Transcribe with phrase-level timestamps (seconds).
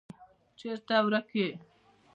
[0.59, 1.49] چیرته ورک یې.